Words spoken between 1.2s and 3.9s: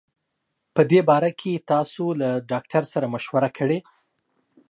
کي تاسو له ډاکټر سره مشوره کړي